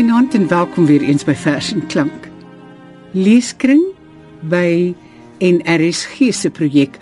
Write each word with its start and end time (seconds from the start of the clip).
Goeienaand 0.00 0.34
en 0.34 0.48
welkom 0.48 0.86
weer 0.86 1.02
eens 1.04 1.26
by 1.28 1.34
Vers 1.36 1.66
en 1.76 1.82
Klank. 1.86 2.24
Leeskring 3.12 3.82
by 4.48 4.94
NRSG 5.44 6.30
se 6.32 6.48
projek 6.50 6.94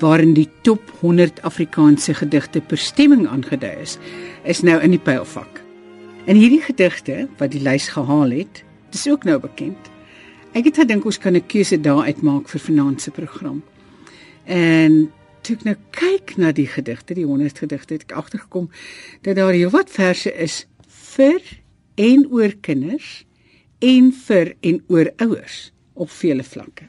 waarin 0.00 0.32
die 0.32 0.46
top 0.64 0.80
100 1.02 1.42
Afrikaanse 1.44 2.14
gedigte 2.16 2.62
per 2.64 2.80
stemming 2.80 3.26
aangedui 3.28 3.74
is, 3.82 3.98
is 4.48 4.62
nou 4.64 4.78
in 4.80 4.94
die 4.94 5.00
pylvak. 5.04 5.60
En 6.24 6.40
hierdie 6.40 6.62
gedigte 6.64 7.26
wat 7.36 7.52
die 7.52 7.60
lys 7.60 7.90
gehaal 7.92 8.32
het, 8.32 8.62
dis 8.96 9.04
ook 9.12 9.28
nou 9.28 9.36
bekend. 9.44 9.92
Ek 10.56 10.64
het 10.70 10.80
gedink 10.80 11.04
ons 11.04 11.20
kan 11.20 11.36
'n 11.36 11.44
keuse 11.46 11.76
daar 11.76 12.08
uitmaak 12.08 12.48
vir 12.48 12.60
vanaand 12.60 13.02
se 13.02 13.10
program. 13.10 13.62
En 14.44 15.12
toe 15.42 15.56
ek 15.56 15.64
nou 15.64 15.76
kyk 15.90 16.36
na 16.36 16.52
die 16.52 16.66
gedigte, 16.72 17.14
die 17.14 17.28
100 17.28 17.58
gedigte, 17.58 17.92
het 17.92 18.08
ek 18.08 18.16
agtergekom 18.16 18.70
dat 19.20 19.36
daar 19.36 19.52
heelwat 19.52 19.90
verse 19.90 20.32
is 20.32 20.66
vir 20.88 21.40
en 21.96 22.26
oor 22.30 22.52
kinders 22.60 23.24
en 23.78 24.12
vir 24.12 24.54
en 24.60 24.82
oor 24.92 25.10
ouers 25.16 25.70
op 25.94 26.12
vele 26.12 26.44
vlakke. 26.44 26.88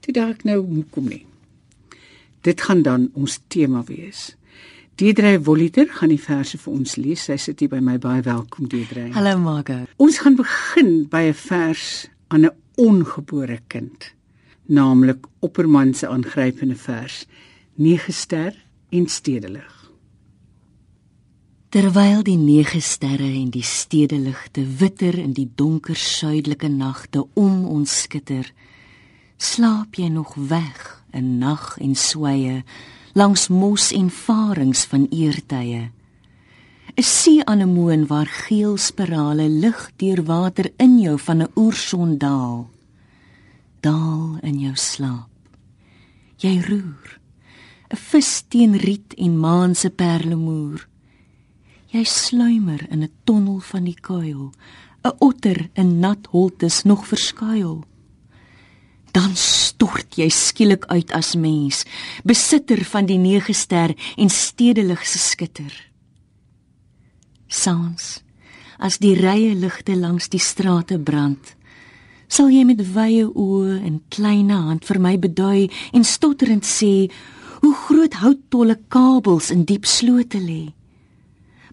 Toe 0.00 0.14
dink 0.14 0.38
ek 0.38 0.44
nou 0.48 0.58
hoekom 0.64 1.08
nie. 1.12 1.24
Dit 2.46 2.62
gaan 2.62 2.82
dan 2.86 3.08
ons 3.14 3.40
tema 3.52 3.82
wees. 3.88 4.34
Deedrey 4.96 5.36
Voliter 5.44 5.88
gaan 5.92 6.12
die 6.14 6.20
verse 6.20 6.56
vir 6.56 6.72
ons 6.72 6.94
lees. 6.96 7.26
Sy 7.28 7.36
sit 7.36 7.60
hier 7.60 7.72
by 7.72 7.82
my 7.84 7.98
baie 8.00 8.22
welkom 8.24 8.68
Deedrey. 8.72 9.10
Hallo 9.12 9.36
Margot. 9.42 9.90
Ons 10.00 10.22
gaan 10.24 10.38
begin 10.38 11.04
by 11.12 11.28
'n 11.28 11.34
vers 11.34 12.08
aan 12.28 12.46
'n 12.46 12.54
ongebore 12.76 13.60
kind, 13.68 14.14
naamlik 14.66 15.26
Opperman 15.40 15.94
se 15.94 16.08
aangrypende 16.08 16.76
vers: 16.76 17.26
Nege 17.74 18.12
ster 18.12 18.54
en 18.90 19.06
stedelig. 19.06 19.75
Terwyl 21.76 22.22
die 22.24 22.38
nege 22.40 22.78
sterre 22.80 23.26
en 23.36 23.50
die 23.52 23.60
stedeligte 23.60 24.62
witter 24.78 25.18
in 25.20 25.34
die 25.36 25.50
donker 25.60 25.98
suidelike 26.00 26.70
nagte 26.72 27.26
om 27.36 27.66
ons 27.68 27.98
skitter, 28.06 28.48
slaap 29.36 29.98
jy 30.00 30.08
nog 30.08 30.32
weg 30.40 30.86
in 31.12 31.34
nag 31.42 31.74
en 31.84 31.92
sweye 31.92 32.62
langs 33.12 33.50
mos 33.52 33.90
en 33.92 34.08
farings 34.08 34.86
van 34.88 35.04
eertye. 35.10 35.90
'n 36.96 37.04
See 37.04 37.44
anemoon 37.44 38.08
waar 38.08 38.32
geel 38.48 38.80
spirale 38.80 39.48
lig 39.48 39.92
deur 40.00 40.24
water 40.24 40.72
in 40.80 40.98
jou 40.98 41.18
van 41.18 41.42
'n 41.42 41.52
oerson 41.56 42.16
daal. 42.16 42.70
Daal 43.80 44.38
in 44.42 44.58
jou 44.64 44.76
slaap. 44.76 45.28
Jy 46.38 46.56
roer 46.68 47.20
'n 47.92 47.96
vis 47.96 48.44
teen 48.48 48.76
riet 48.76 49.12
en 49.14 49.38
maan 49.38 49.74
se 49.74 49.90
perlemoer 49.90 50.88
Jy 51.96 52.04
sluimer 52.04 52.82
in 52.92 53.02
'n 53.02 53.12
tonnel 53.24 53.60
van 53.70 53.84
die 53.84 54.00
kuil, 54.08 54.52
'n 55.04 55.16
otter 55.18 55.70
in 55.74 56.00
nat 56.00 56.26
holtes 56.26 56.82
nog 56.82 57.06
verskuil. 57.06 57.84
Dan 59.12 59.32
stort 59.34 60.16
jy 60.16 60.28
skielik 60.28 60.84
uit 60.86 61.10
as 61.12 61.34
mens, 61.34 61.84
besitter 62.24 62.84
van 62.84 63.06
die 63.06 63.18
nege 63.18 63.52
ster 63.52 63.96
en 64.16 64.28
stedelig 64.28 65.06
se 65.06 65.18
skitter. 65.18 65.90
Saans, 67.46 68.22
as 68.78 68.98
die 68.98 69.14
rye 69.14 69.54
ligte 69.54 69.96
langs 69.96 70.28
die 70.28 70.40
strate 70.50 70.98
brand, 70.98 71.56
sal 72.28 72.50
jy 72.50 72.64
met 72.64 72.92
wye 72.92 73.24
oë 73.24 73.84
en 73.84 74.02
klein 74.08 74.50
hand 74.50 74.84
vir 74.84 75.00
my 75.00 75.18
bedui 75.18 75.70
en 75.92 76.04
stotterend 76.04 76.64
sê 76.64 77.10
hoe 77.60 77.74
groot 77.74 78.14
houttolle 78.14 78.78
kabels 78.88 79.50
in 79.50 79.64
diep 79.64 79.84
slote 79.84 80.38
lê. 80.38 80.76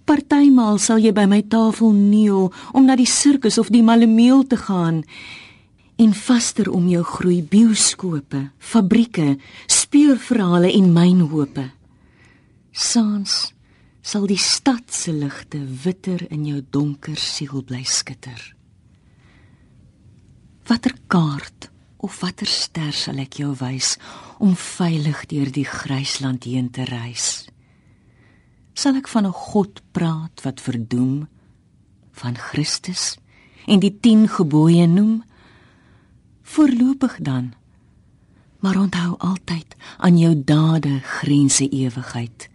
Partymaal 0.04 0.82
sal 0.84 1.00
jy 1.00 1.14
by 1.16 1.24
my 1.32 1.42
tafel 1.48 1.94
neel 1.96 2.50
om 2.76 2.84
na 2.84 2.98
die 3.00 3.08
sirkus 3.08 3.58
of 3.62 3.72
die 3.72 3.84
malemeel 3.86 4.44
te 4.48 4.60
gaan 4.60 5.04
en 6.02 6.14
vaster 6.18 6.68
om 6.74 6.90
jou 6.90 7.04
groei 7.06 7.40
bioskope, 7.46 8.50
fabrieke, 8.58 9.38
speurverhale 9.70 10.72
en 10.74 10.90
mynhope. 10.92 11.68
Saans 12.74 13.54
sal 14.04 14.26
die 14.28 14.42
stad 14.42 14.92
se 14.92 15.14
ligte 15.16 15.62
witter 15.86 16.26
in 16.34 16.44
jou 16.50 16.60
donker 16.76 17.16
siel 17.16 17.64
bly 17.64 17.86
skitter. 17.88 18.42
Watter 20.68 20.98
kaart 21.08 21.70
of 22.04 22.20
watter 22.20 22.50
ster 22.50 22.92
sal 22.92 23.22
ek 23.24 23.40
jou 23.40 23.54
wys 23.62 23.96
om 24.44 24.58
veilig 24.60 25.24
deur 25.32 25.56
die 25.56 25.68
grysland 25.68 26.50
heen 26.50 26.72
te 26.74 26.84
reis? 26.90 27.53
Sal 28.74 28.96
ek 28.96 29.08
van 29.08 29.26
'n 29.26 29.32
God 29.32 29.82
praat 29.92 30.42
wat 30.44 30.62
verdoem 30.62 31.28
van 32.12 32.38
Christus 32.38 33.18
en 33.66 33.80
die 33.80 34.00
10 34.00 34.28
gebooie 34.28 34.88
noem? 34.88 35.24
Voorlopig 36.44 37.18
dan. 37.22 37.54
Maar 38.60 38.80
onthou 38.80 39.16
altyd 39.18 39.76
aan 39.98 40.18
jou 40.18 40.44
dade 40.46 41.00
grense 41.00 41.70
ewigheid. 41.70 42.50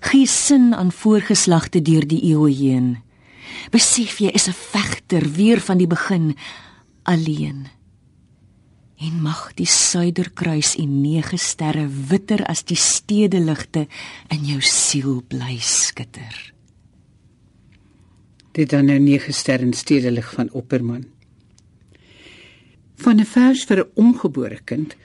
Gee 0.00 0.26
sin 0.26 0.74
aan 0.74 0.92
voorgeslagte 0.92 1.82
deur 1.82 2.06
die 2.06 2.22
eeue 2.22 2.52
heen. 2.52 2.98
Besef 3.70 4.18
jy 4.18 4.28
is 4.28 4.48
'n 4.48 4.52
vegter 4.52 5.30
weer 5.32 5.60
van 5.60 5.78
die 5.78 5.86
begin 5.86 6.36
alleen 7.02 7.77
en 8.98 9.20
mag 9.22 9.52
die 9.58 9.68
suiderkruis 9.68 10.74
en 10.80 11.00
nege 11.02 11.38
sterre 11.38 11.86
witter 12.10 12.42
as 12.50 12.64
die 12.66 12.78
stedeligte 12.78 13.86
in 14.34 14.46
jou 14.48 14.58
siel 14.64 15.20
bly 15.30 15.58
skitter. 15.62 16.34
Dit 18.52 18.70
dan 18.70 18.90
'n 18.90 19.04
nege 19.04 19.32
ster 19.32 19.60
en 19.60 19.72
stedelig 19.72 20.32
van 20.34 20.50
Opperman. 20.50 21.04
Van 22.96 23.20
'n 23.20 23.24
vers 23.24 23.64
vir 23.64 23.78
'n 23.78 23.90
ongebore 23.94 24.60
kind 24.64 24.96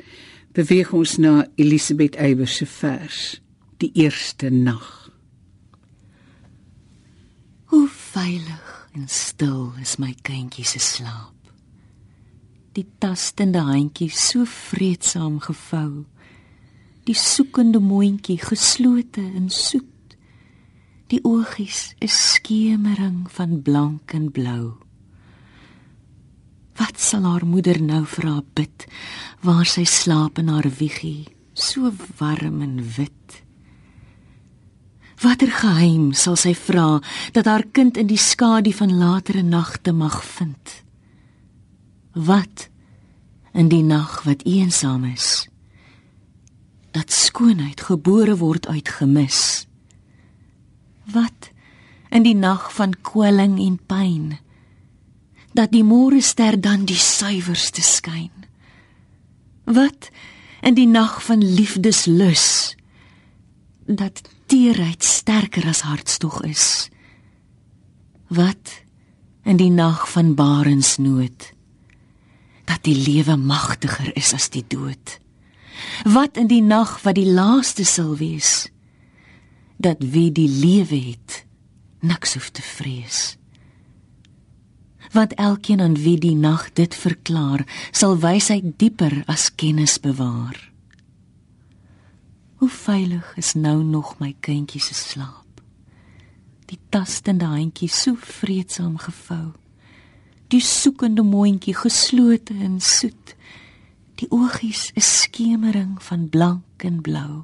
beweeg 0.54 0.94
ons 0.94 1.18
na 1.18 1.48
Elisabeth 1.56 2.16
Eybers 2.16 2.56
se 2.56 2.66
vers, 2.66 3.42
die 3.78 3.92
eerste 3.94 4.50
nag. 4.50 5.12
Hoe 7.66 7.90
veilig 7.90 8.90
en 8.94 9.08
stil 9.08 9.74
is 9.82 9.98
my 9.98 10.16
kindjie 10.22 10.66
se 10.66 10.80
slaap 10.80 11.33
die 12.74 12.86
tastende 13.02 13.62
handjie 13.68 14.10
so 14.10 14.48
vreedsaam 14.50 15.38
gevou. 15.44 16.06
Die 17.06 17.18
soekende 17.18 17.82
mondjie 17.84 18.40
geslote 18.42 19.22
en 19.22 19.50
soet. 19.54 20.16
Die 21.12 21.20
oogies 21.28 21.92
is 22.02 22.16
skemering 22.34 23.28
van 23.36 23.60
blank 23.62 24.16
en 24.18 24.32
blou. 24.34 24.74
Wat 26.80 26.98
sal 26.98 27.28
haar 27.30 27.46
moeder 27.46 27.78
nou 27.82 28.02
vir 28.16 28.30
haar 28.32 28.46
bid 28.58 28.88
waar 29.46 29.70
sy 29.70 29.84
slaap 29.86 30.40
in 30.42 30.50
haar 30.50 30.70
wiegie 30.80 31.28
so 31.54 31.92
warm 32.18 32.64
en 32.66 32.80
wit? 32.96 33.44
Watter 35.22 35.52
geheim 35.54 36.10
sal 36.18 36.40
sy 36.40 36.56
vra 36.58 36.98
dat 37.38 37.46
haar 37.46 37.68
kind 37.70 38.00
in 38.02 38.10
die 38.10 38.18
skadu 38.18 38.74
van 38.74 38.98
latere 38.98 39.46
nagte 39.46 39.94
mag 39.94 40.18
vind 40.26 40.83
wat? 42.14 42.70
In 43.54 43.68
die 43.70 43.84
nag 43.84 44.24
wat 44.24 44.46
eensaam 44.46 45.04
is. 45.04 45.48
Dat 46.94 47.12
skoonheid 47.12 47.82
gebore 47.82 48.38
word 48.38 48.68
uit 48.68 48.90
gemis. 48.90 49.68
Wat? 51.10 51.50
In 52.10 52.24
die 52.24 52.36
nag 52.36 52.74
van 52.74 52.94
kwelling 53.02 53.60
en 53.60 53.80
pyn. 53.86 54.38
Dat 55.54 55.74
die 55.74 55.84
môre 55.86 56.22
ster 56.22 56.58
dan 56.62 56.86
die 56.86 56.98
suiwerste 56.98 57.82
skyn. 57.82 58.32
Wat? 59.66 60.10
In 60.62 60.74
die 60.74 60.88
nag 60.88 61.18
van 61.26 61.42
liefdeslus. 61.46 62.76
Dat 63.86 64.22
teerheid 64.46 65.04
sterker 65.04 65.68
as 65.68 65.82
hartstog 65.82 66.42
is. 66.46 66.90
Wat? 68.28 68.82
In 69.44 69.58
die 69.58 69.70
nag 69.70 70.10
van 70.10 70.34
barensnood 70.36 71.54
dat 72.66 72.84
die 72.84 72.96
lewe 72.96 73.36
magtiger 73.36 74.16
is 74.16 74.34
as 74.34 74.50
die 74.50 74.66
dood. 74.68 75.20
Wat 76.04 76.38
in 76.38 76.48
die 76.48 76.62
nag 76.62 77.02
wat 77.04 77.16
die 77.16 77.30
laaste 77.30 77.86
sal 77.86 78.16
wees, 78.18 78.70
dat 79.78 80.00
wie 80.00 80.32
die 80.32 80.50
lewe 80.50 81.00
het, 81.12 81.44
niks 82.00 82.34
hoef 82.34 82.50
te 82.50 82.62
vrees. 82.62 83.38
Want 85.12 85.34
elkeen 85.34 85.82
aan 85.82 85.98
wie 86.00 86.18
die 86.18 86.36
nag 86.36 86.72
dit 86.74 86.96
verklaar, 86.96 87.66
sal 87.92 88.18
wysheid 88.18 88.74
dieper 88.78 89.24
as 89.30 89.52
kennis 89.56 90.00
bewaar. 90.00 90.58
Hoe 92.64 92.70
veilig 92.70 93.34
is 93.38 93.54
nou 93.54 93.84
nog 93.84 94.16
my 94.20 94.32
kindjie 94.40 94.82
se 94.82 94.94
slaap? 94.94 95.62
Die 96.72 96.80
tastende 96.90 97.46
handjie 97.46 97.90
so 97.92 98.16
vreedsaam 98.16 98.98
gevou 98.98 99.52
die 100.54 100.62
soekende 100.62 101.24
mondjie 101.26 101.74
geslote 101.74 102.54
en 102.62 102.78
soet. 102.82 103.34
Die 104.22 104.30
oogies 104.30 104.92
is 105.00 105.10
skemering 105.24 105.98
van 106.06 106.28
blank 106.30 106.86
en 106.86 107.02
blou. 107.02 107.42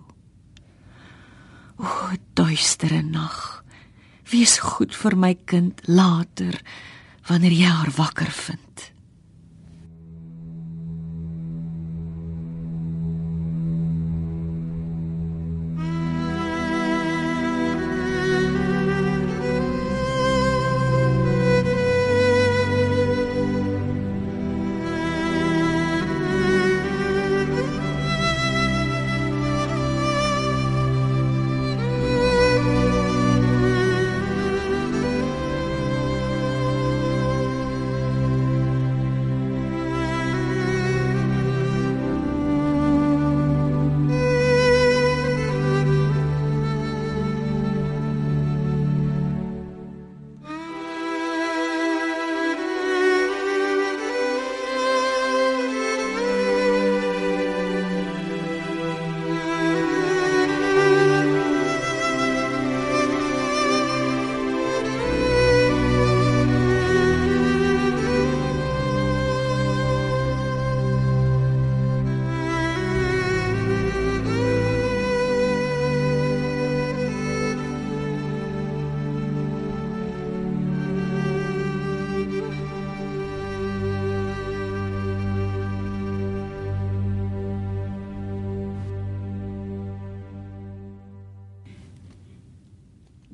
O, 1.80 1.90
duistere 2.38 3.02
nag. 3.02 3.64
Wees 4.30 4.60
goed 4.62 4.94
vir 4.94 5.18
my 5.18 5.34
kind 5.50 5.82
later 5.88 6.60
wanneer 7.30 7.56
jy 7.56 7.72
haar 7.72 7.94
wakker 7.98 8.30
vind. 8.30 8.90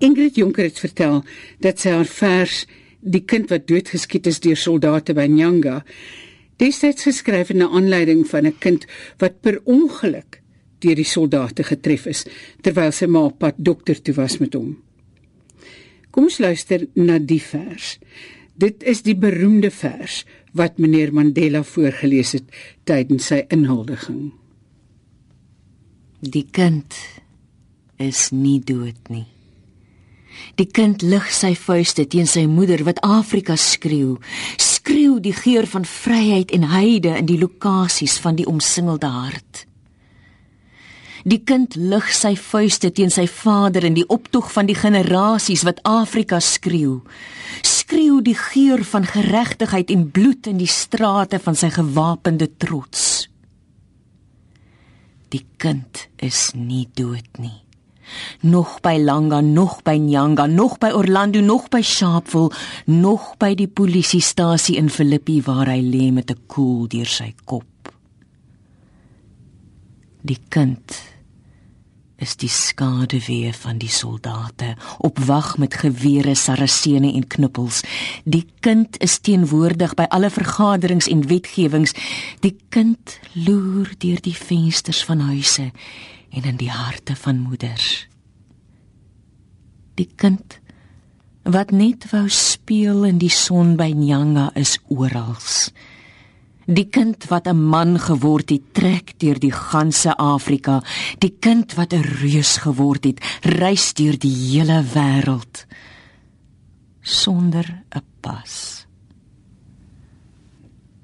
Ingrid 0.06 0.38
Jonker 0.38 0.70
het 0.70 0.80
vertel 0.80 1.24
dat 1.66 1.82
sy 1.82 1.90
haar 1.98 2.10
vers 2.10 2.66
Die 3.06 3.22
kind 3.22 3.52
wat 3.54 3.68
doodgeskiet 3.70 4.26
is 4.26 4.40
deur 4.42 4.58
soldate 4.58 5.14
by 5.14 5.28
Nyanga 5.30 5.84
destyds 6.58 7.06
geskryf 7.06 7.52
in 7.54 7.62
'n 7.62 7.74
aanleiding 7.78 8.26
van 8.28 8.46
'n 8.48 8.58
kind 8.60 8.86
wat 9.20 9.42
per 9.42 9.62
ongeluk 9.66 10.42
deur 10.80 10.96
die 10.96 11.12
soldate 11.16 11.64
getref 11.64 12.06
is 12.08 12.26
terwyl 12.62 12.92
sy 12.92 13.06
ma 13.06 13.20
op 13.20 13.40
pad 13.40 13.56
dokter 13.58 14.02
toe 14.02 14.14
was 14.14 14.38
met 14.40 14.54
hom. 14.54 14.78
Kom 16.12 16.24
ons 16.24 16.40
luister 16.40 16.88
na 16.96 17.20
die 17.20 17.42
vers. 17.42 18.00
Dit 18.58 18.84
is 18.84 19.02
die 19.02 19.16
beroemde 19.16 19.72
vers 19.72 20.26
wat 20.54 20.78
meneer 20.78 21.14
Mandela 21.14 21.64
voorgeles 21.64 22.32
het 22.32 22.48
tydens 22.84 23.26
sy 23.26 23.46
inhuldiging. 23.50 24.32
Die 26.22 26.48
kind 26.52 26.96
is 27.98 28.32
nie 28.32 28.60
dood 28.60 29.10
nie. 29.10 29.35
Die 30.56 30.68
kind 30.72 31.02
lig 31.04 31.28
sy 31.34 31.54
vuiste 31.60 32.06
teen 32.08 32.28
sy 32.30 32.46
moeder 32.48 32.86
wat 32.88 33.02
Afrika 33.04 33.58
skreeu. 33.60 34.16
Skreeu 34.62 35.20
die 35.20 35.34
geur 35.36 35.68
van 35.68 35.88
vryheid 35.88 36.54
en 36.56 36.70
heide 36.72 37.16
in 37.20 37.28
die 37.30 37.40
lokasies 37.42 38.18
van 38.24 38.38
die 38.40 38.48
omsingelde 38.48 39.10
hart. 39.12 39.66
Die 41.26 41.42
kind 41.42 41.74
lig 41.76 42.12
sy 42.14 42.36
vuiste 42.38 42.92
teen 42.94 43.10
sy 43.10 43.26
vader 43.26 43.88
in 43.88 43.98
die 43.98 44.06
optog 44.14 44.52
van 44.54 44.70
die 44.70 44.78
generasies 44.78 45.66
wat 45.66 45.82
Afrika 45.90 46.38
skreeu. 46.40 47.00
Skreeu 47.66 48.22
die 48.22 48.38
geur 48.38 48.86
van 48.86 49.10
geregtigheid 49.10 49.90
en 49.90 50.08
bloed 50.14 50.48
in 50.54 50.62
die 50.62 50.70
strate 50.70 51.42
van 51.42 51.58
sy 51.58 51.74
gewapende 51.74 52.52
trots. 52.62 53.26
Die 55.34 55.44
kind 55.58 56.06
is 56.22 56.52
nie 56.54 56.86
dood 56.94 57.42
nie 57.42 57.65
nog 58.42 58.80
by 58.82 58.98
Langa, 59.02 59.42
nog 59.42 59.82
by 59.84 59.98
Nyanga, 60.00 60.46
nog 60.46 60.78
by 60.78 60.92
Orlando, 60.94 61.40
nog 61.40 61.70
by 61.70 61.82
Sharpeville, 61.82 62.52
nog 62.86 63.38
by 63.38 63.54
die 63.56 63.68
polisiestasie 63.68 64.76
in 64.76 64.90
Philippi 64.90 65.42
waar 65.46 65.68
hy 65.68 65.82
lê 65.82 66.12
met 66.12 66.32
'n 66.32 66.40
koel 66.48 66.88
deur 66.88 67.06
sy 67.08 67.34
kop. 67.46 67.66
Die 70.22 70.40
kind 70.50 71.16
is 72.16 72.36
die 72.40 72.50
skaduwee 72.50 73.52
van 73.54 73.78
die 73.78 73.92
soldate 73.92 74.76
op 74.98 75.20
wag 75.28 75.58
met 75.58 75.74
gewere, 75.74 76.36
sarasene 76.36 77.12
en 77.14 77.28
knuppels. 77.28 77.82
Die 78.24 78.46
kind 78.60 78.98
is 79.04 79.20
teenwoordig 79.20 79.94
by 80.00 80.08
alle 80.10 80.30
vergaderings 80.30 81.10
en 81.12 81.28
wetgewings. 81.28 81.94
Die 82.40 82.56
kind 82.70 83.20
loer 83.34 83.92
deur 83.98 84.22
die 84.22 84.36
vensters 84.36 85.04
van 85.06 85.20
huise 85.20 85.72
en 86.36 86.44
in 86.44 86.60
die 86.60 86.72
harte 86.72 87.16
van 87.16 87.40
moeders. 87.40 88.08
Die 89.96 90.10
kind 90.20 90.60
wat 91.46 91.72
net 91.72 92.10
wou 92.12 92.26
speel 92.34 93.06
in 93.08 93.20
die 93.22 93.32
son 93.32 93.76
by 93.80 93.92
Nyanga 93.96 94.50
is 94.60 94.76
oral. 94.92 95.38
Die 96.66 96.90
kind 96.90 97.28
wat 97.30 97.48
'n 97.48 97.62
man 97.70 98.00
geword 98.00 98.50
het, 98.50 98.74
trek 98.74 99.14
deur 99.20 99.40
die 99.40 99.54
ganse 99.54 100.18
Afrika. 100.18 100.84
Die 101.20 101.36
kind 101.40 101.74
wat 101.74 101.94
'n 101.94 102.02
reus 102.02 102.58
geword 102.58 103.04
het, 103.04 103.20
reis 103.42 103.94
deur 103.94 104.18
die 104.18 104.36
hele 104.36 104.84
wêreld 104.84 105.66
sonder 107.02 107.84
'n 107.96 108.04
pas. 108.20 108.86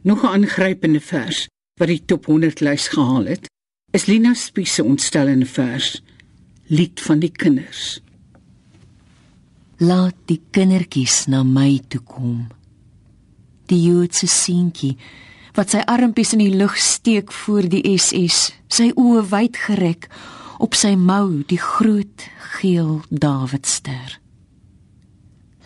Nog 0.01 0.23
'n 0.23 0.27
aangrypende 0.27 0.99
vers 0.99 1.47
wat 1.79 1.87
die 1.87 2.05
top 2.05 2.25
100 2.25 2.59
lys 2.59 2.87
gehaal 2.87 3.25
het, 3.25 3.49
is 3.91 4.05
Lina 4.05 4.33
Spies 4.33 4.73
se 4.73 4.83
ontstellende 4.83 5.45
vers 5.45 6.01
Lied 6.71 7.01
van 7.03 7.19
die 7.19 7.31
kinders. 7.31 7.99
Laat 9.83 10.15
die 10.31 10.39
kindertjies 10.55 11.25
na 11.27 11.41
my 11.43 11.81
toe 11.91 11.99
kom. 12.07 12.45
Die 13.67 13.81
Joodse 13.89 14.29
seentjie 14.31 14.93
wat 15.57 15.73
sy 15.73 15.81
armpies 15.83 16.31
in 16.37 16.45
die 16.45 16.53
lug 16.55 16.77
steek 16.79 17.33
voor 17.35 17.67
die 17.67 17.81
SS, 17.97 18.53
sy 18.71 18.93
oë 18.95 19.25
wyd 19.33 19.59
gereg 19.59 20.07
op 20.63 20.77
sy 20.79 20.93
mou 20.95 21.41
die 21.49 21.59
groot 21.59 22.23
geel 22.53 23.01
Dawidster. 23.11 24.15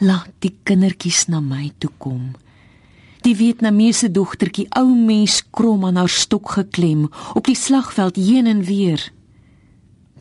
Laat 0.01 0.33
die 0.41 0.55
kindertjies 0.65 1.27
na 1.29 1.43
my 1.43 1.69
toe 1.77 1.93
kom. 2.01 2.33
Die 3.25 3.33
Vietnamese 3.33 4.11
dogtertjie, 4.13 4.67
ou 4.77 4.91
mens 4.93 5.39
krom 5.49 5.87
aan 5.87 5.97
haar 5.97 6.11
stok 6.13 6.51
geklem 6.59 7.07
op 7.33 7.47
die 7.49 7.57
slagveld 7.57 8.19
heen 8.21 8.45
en 8.45 8.61
weer 8.67 9.01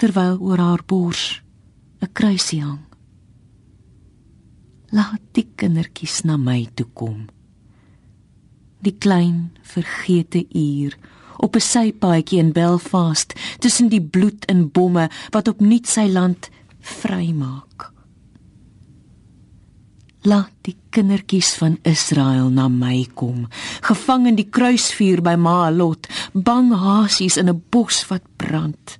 terwyl 0.01 0.39
oor 0.41 0.59
haar 0.59 0.83
bors 0.89 1.43
'n 2.01 2.09
kruisie 2.13 2.63
hang. 2.65 2.81
Laat 4.91 5.21
die 5.33 5.47
kindertjies 5.57 6.25
na 6.25 6.37
my 6.37 6.69
toe 6.75 6.87
kom. 6.95 7.29
Die 8.81 8.97
klein 8.99 9.53
vergete 9.63 10.47
uur 10.49 10.97
op 11.37 11.57
'n 11.57 11.61
sypaadjie 11.61 12.39
in 12.39 12.53
Belfast 12.53 13.35
tussen 13.59 13.89
die 13.89 14.03
bloed 14.03 14.45
en 14.45 14.71
bomme 14.71 15.11
wat 15.31 15.49
opnuut 15.49 15.87
sy 15.87 16.09
land 16.09 16.49
vrymaak. 16.81 17.94
Laat 20.25 20.53
die 20.65 20.73
kindertjies 20.95 21.51
van 21.61 21.75
Israel 21.85 22.49
na 22.49 22.65
my 22.73 23.03
kom, 23.13 23.43
gevang 23.85 24.31
in 24.31 24.39
die 24.39 24.49
kruisvuur 24.49 25.21
by 25.21 25.35
Maalot, 25.37 26.09
bang 26.33 26.71
hasies 26.73 27.37
in 27.37 27.51
'n 27.53 27.63
bos 27.71 28.01
wat 28.09 28.25
brand. 28.41 28.97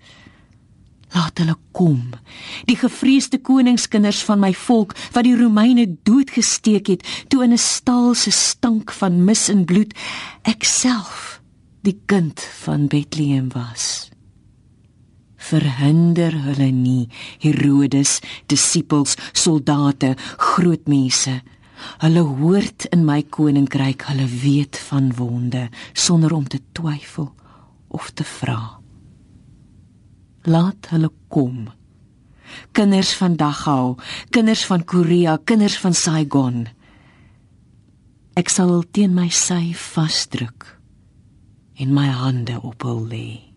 Laat 1.15 1.39
hulle 1.39 1.57
kom, 1.73 2.13
die 2.67 2.77
gevreesde 2.77 3.39
koningskinders 3.39 4.23
van 4.23 4.41
my 4.41 4.53
volk 4.53 4.93
wat 5.13 5.25
die 5.25 5.37
Romeine 5.37 5.87
doodgesteek 6.03 6.87
het 6.87 7.03
toe 7.29 7.45
in 7.45 7.53
'n 7.53 7.59
stal 7.59 8.15
se 8.15 8.31
stank 8.31 8.93
van 8.93 9.25
mis 9.25 9.49
en 9.49 9.65
bloed 9.65 9.95
ek 10.43 10.65
self 10.65 11.41
die 11.83 12.01
kind 12.07 12.41
van 12.41 12.87
Bethlehem 12.87 13.49
was 13.55 14.14
verhinder 15.49 16.35
hulle 16.47 16.71
nie 16.73 17.09
Herodes 17.43 18.21
disippels 18.51 19.17
soldate 19.33 20.15
groot 20.39 20.89
mense. 20.91 21.41
Hulle 22.01 22.23
hoort 22.39 22.87
in 22.95 23.05
my 23.05 23.21
koninkryk 23.37 24.07
hulle 24.09 24.27
weet 24.43 24.79
van 24.89 25.13
wonde 25.19 25.69
sonder 25.93 26.33
om 26.33 26.47
te 26.49 26.61
twyfel 26.73 27.33
of 27.95 28.11
te 28.17 28.25
vra. 28.25 28.61
Laat 30.45 30.91
hulle 30.93 31.11
kom. 31.29 31.69
Kinders 32.77 33.15
van 33.19 33.37
Dachau 33.41 33.97
kinders 34.31 34.65
van 34.69 34.85
Korea 34.85 35.39
kinders 35.45 35.79
van 35.81 35.95
Saigon. 35.97 36.65
Ek 38.35 38.51
sal 38.51 38.83
teen 38.91 39.15
my 39.15 39.29
sy 39.31 39.73
vasdruk 39.79 40.69
en 41.79 41.95
my 41.95 42.07
hande 42.11 42.61
op 42.63 42.87
hul 42.87 43.03
lê. 43.11 43.54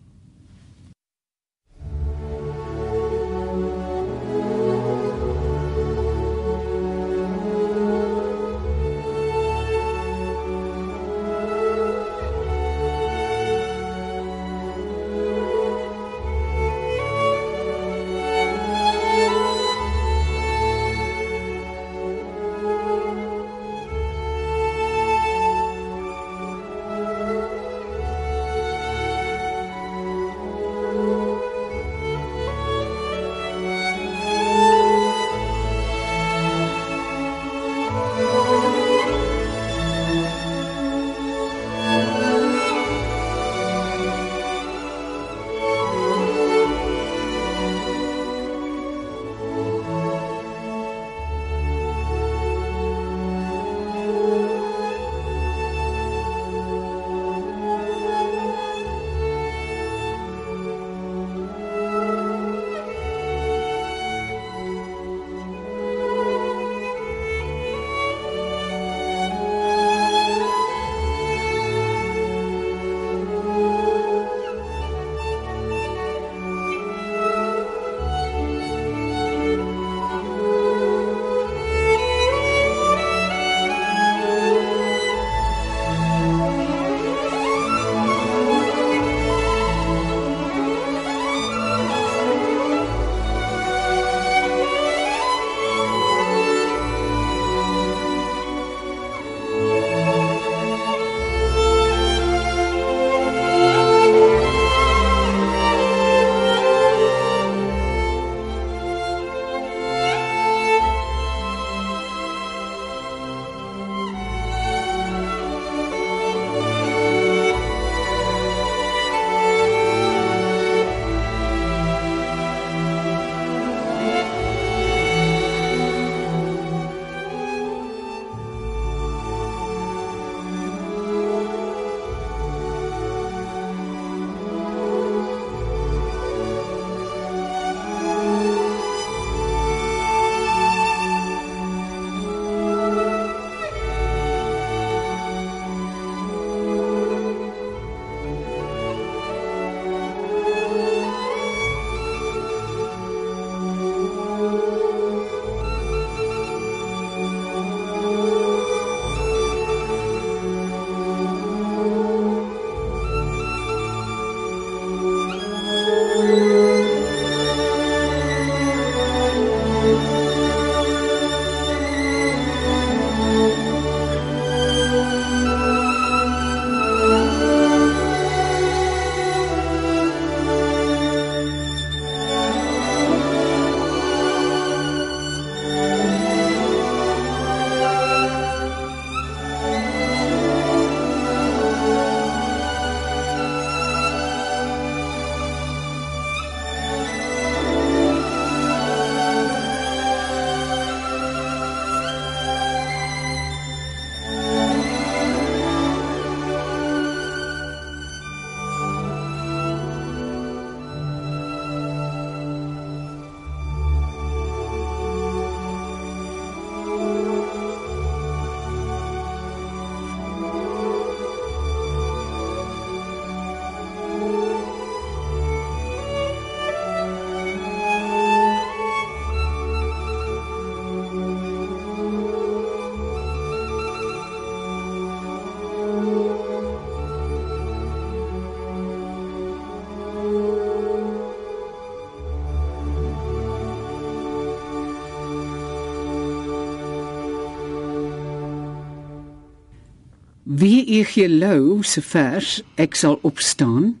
W.E.G. 250.58 251.28
Lou 251.28 251.82
se 251.86 252.02
vers 252.02 252.62
Ek 252.74 252.96
sal 252.98 253.18
opstaan 253.22 253.92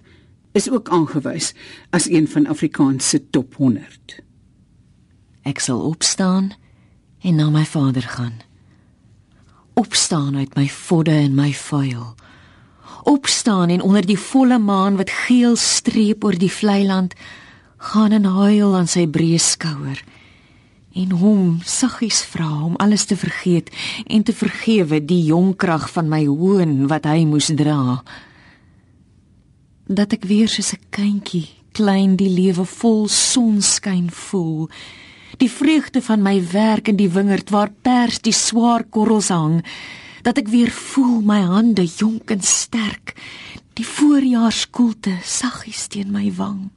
is 0.58 0.66
ook 0.70 0.88
aangewys 0.90 1.52
as 1.94 2.08
een 2.10 2.26
van 2.28 2.48
Afrikaans 2.50 3.08
se 3.08 3.20
top 3.30 3.54
100. 3.54 4.16
Ek 5.46 5.62
sal 5.62 5.84
opstaan 5.86 6.50
en 7.22 7.38
na 7.38 7.46
my 7.54 7.62
vader 7.62 8.02
gaan. 8.02 8.40
Opstaan 9.78 10.36
uit 10.36 10.56
my 10.58 10.66
vodde 10.68 11.14
en 11.14 11.36
my 11.38 11.52
vuil. 11.54 12.14
Opstaan 13.02 13.68
en 13.68 13.82
onder 13.82 14.06
die 14.06 14.18
volle 14.18 14.58
maan 14.58 14.98
wat 14.98 15.14
geel 15.28 15.54
streep 15.56 16.24
oor 16.24 16.38
die 16.38 16.52
vlei 16.52 16.82
land 16.86 17.14
gaan 17.76 18.12
en 18.12 18.24
huil 18.24 18.74
aan 18.74 18.90
sy 18.90 19.06
breë 19.06 19.38
skouer 19.38 20.02
en 20.94 21.10
hom 21.20 21.60
saggies 21.64 22.22
vra 22.24 22.48
om 22.64 22.76
alles 22.76 23.04
te 23.04 23.16
vergeet 23.16 23.70
en 24.06 24.22
te 24.22 24.32
vergewe 24.32 25.00
die 25.04 25.22
jong 25.28 25.54
krag 25.56 25.90
van 25.90 26.08
my 26.08 26.24
hoon 26.26 26.86
wat 26.88 27.04
hy 27.04 27.24
moes 27.28 27.52
dra. 27.54 28.02
Dat 29.88 30.12
ek 30.12 30.24
weer 30.24 30.48
soos 30.48 30.72
'n 30.72 30.84
kindjie 30.90 31.48
klein 31.72 32.16
die 32.16 32.30
lewe 32.30 32.64
vol 32.64 33.08
sonskyn 33.08 34.10
voel. 34.10 34.68
Die 35.38 35.50
vreugde 35.50 36.02
van 36.02 36.22
my 36.22 36.40
werk 36.52 36.88
in 36.88 36.96
die 36.96 37.10
wingerd 37.10 37.50
waar 37.50 37.70
pers 37.70 38.18
die 38.24 38.34
swaar 38.34 38.84
korrels 38.84 39.28
hang. 39.28 39.60
Dat 40.26 40.38
ek 40.38 40.48
weer 40.50 40.70
voel 40.70 41.20
my 41.22 41.40
hande 41.46 41.84
jonk 41.86 42.30
en 42.34 42.42
sterk, 42.42 43.14
die 43.78 43.86
voorjaarskoelte 43.86 45.14
saggies 45.22 45.86
teen 45.86 46.10
my 46.10 46.26
wang. 46.34 46.70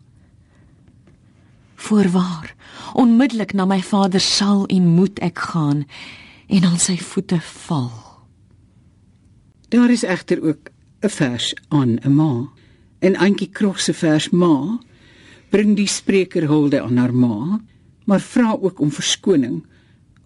Voorwaar, 1.75 2.53
onmiddellik 2.93 3.53
na 3.53 3.65
my 3.65 3.81
vader 3.81 4.21
sal 4.21 4.65
en 4.65 4.87
moet 4.95 5.19
ek 5.19 5.39
gaan 5.51 5.85
en 6.47 6.63
aan 6.67 6.79
sy 6.79 6.97
voete 6.97 7.39
val. 7.67 7.91
Daar 9.71 9.89
is 9.89 10.03
egter 10.03 10.41
ook 10.43 10.71
'n 11.01 11.09
vers 11.09 11.55
aan 11.69 11.99
'n 12.03 12.15
ma. 12.15 12.49
En 12.99 13.15
Antjie 13.15 13.49
Krog 13.49 13.79
se 13.79 13.93
vers 13.93 14.29
ma 14.29 14.79
bring 15.49 15.75
die 15.75 15.87
spreker 15.87 16.47
hulde 16.47 16.81
aan 16.81 16.97
haar 16.97 17.13
ma, 17.13 17.59
maar 18.05 18.19
vra 18.19 18.57
ook 18.61 18.79
om 18.79 18.91
verskoning 18.91 19.65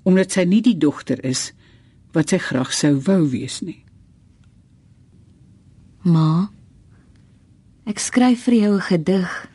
omdat 0.04 0.32
sy 0.32 0.44
nie 0.44 0.62
die 0.62 0.78
dogter 0.78 1.24
is 1.26 1.54
wat 2.12 2.30
sy 2.30 2.38
graag 2.38 2.74
sou 2.74 2.94
wou 3.08 3.30
wees 3.30 3.62
nie. 3.62 3.84
Ma, 6.06 6.50
ek 7.90 8.00
skryf 8.00 8.44
vir 8.46 8.54
jou 8.54 8.74
'n 8.76 8.82
gedig 8.82 9.50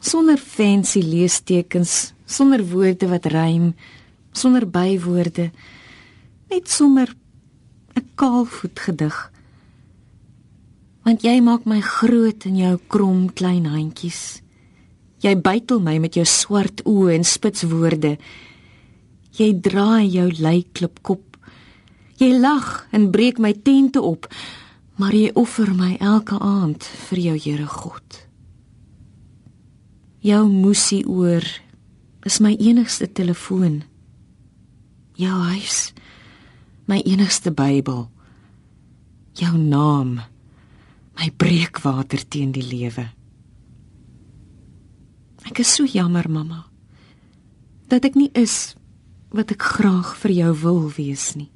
sonder 0.00 0.36
fancy 0.36 1.00
leestekens, 1.00 2.12
sonder 2.28 2.62
woorde 2.68 3.08
wat 3.08 3.26
rym, 3.32 3.72
sonder 4.36 4.66
bywoorde, 4.68 5.50
net 6.50 6.68
sommer 6.68 7.08
'n 7.96 8.04
kaalvoet 8.14 8.78
gedig. 8.78 9.32
Want 11.04 11.22
jy 11.22 11.40
maak 11.40 11.64
my 11.64 11.80
groot 11.80 12.44
in 12.44 12.56
jou 12.56 12.78
krom 12.86 13.32
klein 13.32 13.64
handjies. 13.64 14.42
Jy 15.18 15.34
bytel 15.40 15.80
my 15.80 15.98
met 15.98 16.14
jou 16.14 16.24
swart 16.24 16.82
oë 16.84 17.14
en 17.14 17.24
spits 17.24 17.62
woorde. 17.62 18.18
Jy 19.30 19.60
draai 19.60 20.06
jou 20.06 20.30
leiklip 20.38 21.02
kop. 21.02 21.36
Jy 22.18 22.38
lag 22.38 22.86
en 22.90 23.10
breek 23.10 23.38
my 23.38 23.52
tente 23.52 24.00
op, 24.00 24.26
maar 24.96 25.12
jy 25.12 25.30
offer 25.34 25.74
my 25.74 25.96
elke 26.00 26.38
aand 26.38 26.84
vir 26.84 27.18
jou 27.18 27.36
Here 27.38 27.66
God. 27.66 28.26
Jou 30.20 30.48
musie 30.48 31.06
oor 31.06 31.42
is 32.28 32.40
my 32.44 32.52
enigste 32.60 33.08
telefoon. 33.08 33.82
Jou 35.16 35.32
huis, 35.48 35.94
my 36.84 37.00
enigste 37.08 37.50
Bybel. 37.56 38.10
Jou 39.38 39.54
naam, 39.56 40.18
my 41.16 41.28
breekwater 41.40 42.20
teen 42.28 42.52
die 42.52 42.64
lewe. 42.64 43.06
Ek 45.48 45.62
is 45.64 45.72
so 45.72 45.88
jammer, 45.88 46.28
mamma, 46.28 46.66
dat 47.88 48.04
ek 48.04 48.18
nie 48.18 48.30
is 48.36 48.74
wat 49.32 49.54
ek 49.54 49.64
graag 49.78 50.12
vir 50.20 50.34
jou 50.42 50.52
wil 50.66 50.82
wees 50.98 51.30
nie. 51.38 51.48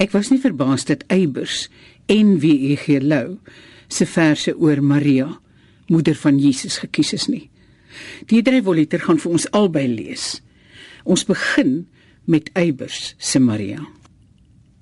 Ek 0.00 0.14
was 0.16 0.30
nie 0.32 0.40
verbaas 0.40 0.86
dat 0.88 1.04
Eybers 1.12 1.66
en 2.08 2.38
W.E.G. 2.40 3.02
Lou 3.04 3.36
se 3.90 4.06
verse 4.08 4.54
oor 4.56 4.80
Maria, 4.80 5.28
moeder 5.92 6.16
van 6.16 6.38
Jesus 6.40 6.78
gekies 6.80 7.12
is 7.12 7.26
nie. 7.28 7.50
Die 8.30 8.40
dryfvoliter 8.46 9.02
gaan 9.04 9.20
vir 9.20 9.34
ons 9.36 9.48
albei 9.56 9.84
lees. 9.90 10.38
Ons 11.04 11.26
begin 11.28 11.82
met 12.24 12.48
Eybers 12.56 13.14
se 13.18 13.42
Maria. 13.42 13.82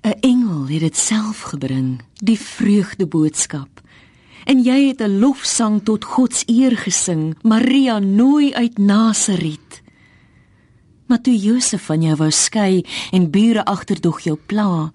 'n 0.07 0.15
Engel 0.23 0.67
het 0.71 0.81
dit 0.87 0.97
self 0.97 1.41
gebring, 1.51 1.99
die 2.23 2.39
vreugde 2.39 3.05
boodskap. 3.05 3.81
En 4.45 4.63
jy 4.63 4.87
het 4.87 5.01
'n 5.01 5.19
lofsang 5.19 5.83
tot 5.83 6.05
God 6.05 6.33
se 6.33 6.43
eer 6.47 6.77
gesing, 6.77 7.35
Maria 7.43 7.99
nooi 7.99 8.53
uit 8.53 8.77
Nasaret. 8.77 9.68
Maar 11.09 11.21
toe 11.25 11.33
Josef 11.33 11.87
van 11.89 12.05
jou 12.05 12.15
wou 12.19 12.29
skei 12.31 12.85
en 13.11 13.31
bure 13.33 13.65
agterdog 13.65 14.21
jou 14.27 14.37
pla, 14.37 14.91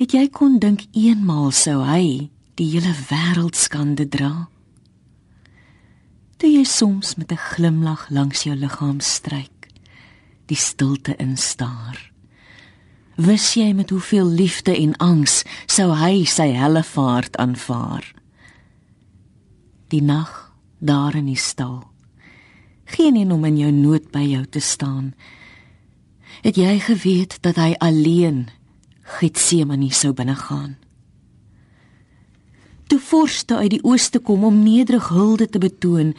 het 0.00 0.16
jy 0.16 0.24
kon 0.32 0.58
dink 0.58 0.86
eenmaal 0.96 1.52
sou 1.52 1.82
hy 1.84 2.30
die 2.56 2.70
hele 2.72 2.94
wêreld 3.10 3.56
skande 3.60 4.08
dra. 4.08 4.48
Toe 6.40 6.50
jy 6.50 6.64
soms 6.64 7.14
met 7.20 7.32
'n 7.32 7.44
glimlag 7.52 8.08
langs 8.10 8.42
jou 8.42 8.56
liggaam 8.56 9.00
stryk, 9.00 9.68
die 10.46 10.56
stilte 10.56 11.16
instaar 11.16 12.16
wis 13.16 13.54
jy 13.56 13.72
met 13.72 13.90
hoeveel 13.90 14.28
liefde 14.28 14.76
en 14.76 14.92
angs 15.00 15.40
sou 15.66 15.88
hy 15.96 16.24
sy 16.28 16.50
helle 16.52 16.82
vaart 16.84 17.36
aanvaar. 17.40 18.04
Die 19.88 20.02
nag 20.04 20.52
daar 20.78 21.16
in 21.16 21.30
die 21.30 21.40
stal. 21.40 21.95
Geen 22.86 23.16
een 23.16 23.32
om 23.32 23.44
in 23.44 23.58
jou 23.58 23.72
nood 23.72 24.10
by 24.14 24.22
jou 24.22 24.44
te 24.46 24.60
staan. 24.60 25.14
Het 26.42 26.56
jy 26.60 26.78
geweet 26.86 27.38
dat 27.42 27.58
hy 27.58 27.74
alleen 27.82 28.46
Getsemane 29.18 29.92
sou 29.94 30.12
binnegaan? 30.14 30.76
Toe 32.86 32.98
vorste 33.02 33.56
uit 33.56 33.70
die 33.70 33.82
ooste 33.82 34.18
kom 34.22 34.44
om 34.44 34.62
nederig 34.62 35.08
hulde 35.08 35.48
te 35.50 35.58
betoon, 35.58 36.14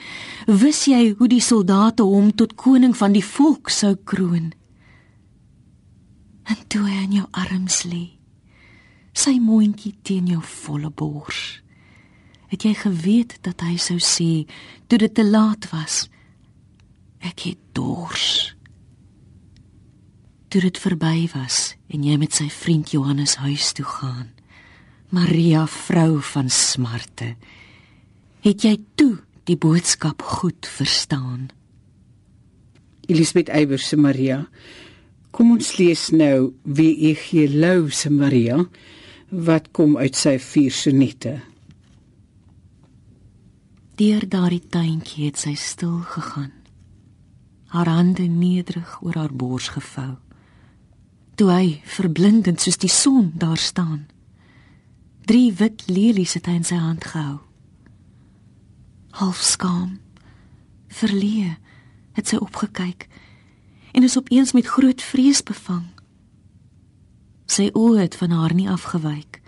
wis 0.48 0.86
jy 0.92 1.16
hoe 1.18 1.28
die 1.32 1.44
soldate 1.44 2.04
hom 2.04 2.34
tot 2.36 2.56
koning 2.60 2.96
van 2.98 3.16
die 3.16 3.24
volk 3.24 3.72
sou 3.72 3.96
kroon? 4.04 4.52
en 6.48 6.60
toe 6.72 6.84
hy 6.88 6.98
in 7.04 7.16
jou 7.20 7.28
arms 7.36 7.84
lê 7.90 8.04
sy 9.18 9.38
mondjie 9.44 9.94
teen 10.08 10.30
jou 10.32 10.42
volle 10.64 10.92
bors 11.02 11.42
het 12.52 12.64
jy 12.64 12.74
geweet 12.80 13.38
dat 13.48 13.64
hy 13.66 13.76
sou 13.82 13.98
sê 14.04 14.46
toe 14.88 15.00
dit 15.04 15.14
te 15.20 15.26
laat 15.28 15.68
was 15.74 16.06
ek 17.26 17.48
het 17.50 17.62
dors 17.78 18.56
toe 20.48 20.62
dit 20.64 20.78
verby 20.78 21.28
was 21.34 21.76
en 21.92 22.04
jy 22.04 22.18
met 22.18 22.34
sy 22.34 22.50
vriend 22.54 22.92
Johannes 22.96 23.38
huis 23.44 23.72
toe 23.78 23.86
gaan 23.86 24.34
Maria 25.10 25.66
vrou 25.72 26.22
van 26.34 26.50
smarte 26.50 27.36
het 28.46 28.66
jy 28.66 28.78
toe 28.96 29.18
die 29.48 29.58
boodskap 29.58 30.22
goed 30.22 30.68
verstaan 30.68 31.50
Elisabeth 33.08 33.50
Eybers 33.50 33.88
se 33.88 33.96
Maria 33.96 34.44
Kom 35.38 35.52
ons 35.54 35.76
lees 35.78 36.08
nou 36.18 36.54
wie 36.66 37.12
E.G. 37.12 37.44
Lou 37.54 37.92
se 37.94 38.10
Maria 38.10 38.64
wat 39.30 39.68
kom 39.76 39.94
uit 40.00 40.18
sy 40.18 40.38
vier 40.42 40.74
sonette. 40.74 41.36
Deur 44.02 44.26
daardie 44.26 44.64
tuintjie 44.74 45.28
het 45.28 45.38
sy 45.42 45.54
stil 45.60 46.00
gegaan. 46.10 46.57
Haar 47.68 47.90
hande 47.90 48.24
nederig 48.24 49.02
oor 49.02 49.14
haar 49.14 49.34
bors 49.34 49.68
gevou. 49.68 50.16
Toe 51.36 51.50
hy 51.52 51.82
verblindend 51.86 52.62
soos 52.62 52.80
die 52.80 52.92
son 52.92 53.32
daar 53.36 53.58
staan. 53.58 54.08
Drie 55.28 55.52
wit 55.54 55.84
lelies 55.92 56.34
het 56.34 56.48
hy 56.48 56.56
in 56.62 56.68
sy 56.68 56.80
hand 56.80 57.04
gehou. 57.04 57.40
Half 59.20 59.42
skaam, 59.44 60.00
verleë, 60.88 61.58
het 62.18 62.32
sy 62.32 62.40
opgekyk 62.42 63.08
en 63.98 64.06
is 64.06 64.18
opeens 64.18 64.54
met 64.54 64.68
groot 64.70 65.02
vrees 65.02 65.44
bevang. 65.44 65.86
Sy 67.50 67.70
oë 67.74 68.04
het 68.06 68.16
van 68.20 68.34
haar 68.36 68.54
nie 68.54 68.68
afgewyk. 68.70 69.42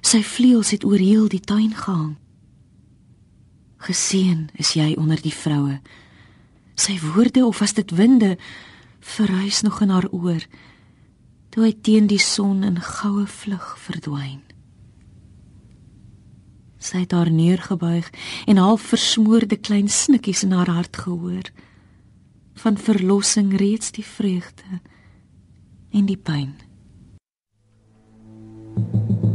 Sy 0.00 0.22
vleuels 0.24 0.70
het 0.72 0.84
oor 0.88 1.00
heel 1.00 1.28
die 1.28 1.42
tuin 1.44 1.74
gehang. 1.76 2.14
Geseën 3.84 4.48
is 4.60 4.72
jy 4.76 4.94
onder 4.96 5.20
die 5.20 5.34
vroue. 5.34 5.80
Sy 6.80 6.96
woorde 7.12 7.44
of 7.44 7.58
was 7.60 7.74
dit 7.76 7.90
winde 7.90 8.38
verrys 9.00 9.60
nog 9.60 9.80
in 9.84 9.92
haar 9.92 10.08
oor 10.10 10.44
toe 11.50 11.64
hy 11.66 11.72
teen 11.82 12.06
die 12.06 12.20
son 12.22 12.62
in 12.64 12.78
goue 12.80 13.26
vlug 13.26 13.66
verdwyn. 13.84 14.40
Sy 16.80 17.02
het 17.02 17.12
haar 17.12 17.28
neergebuig 17.34 18.06
en 18.48 18.62
half 18.62 18.86
versmoorde 18.94 19.58
klein 19.58 19.90
snikkies 19.90 20.44
in 20.46 20.54
haar 20.56 20.70
hart 20.70 21.02
gehoor 21.04 21.50
van 22.62 22.78
verlossing 22.78 23.52
reeds 23.60 23.92
die 23.98 24.06
vreugde 24.06 24.80
en 25.90 26.06
die 26.06 26.16
pyn. 26.16 26.54
thank 28.76 29.24
you 29.24 29.29